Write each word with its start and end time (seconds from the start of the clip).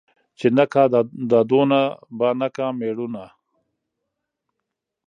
ـ 0.19 0.37
چې 0.39 0.47
نه 0.57 0.65
کا 0.73 0.83
دادونه 1.29 1.79
بانه 2.17 2.47
کا 2.55 2.67
مېړونه. 2.79 3.25